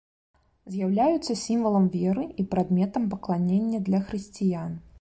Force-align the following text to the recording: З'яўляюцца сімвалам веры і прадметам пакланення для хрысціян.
З'яўляюцца 0.75 1.35
сімвалам 1.41 1.85
веры 1.97 2.23
і 2.43 2.45
прадметам 2.53 3.05
пакланення 3.15 3.83
для 3.91 3.99
хрысціян. 4.09 4.71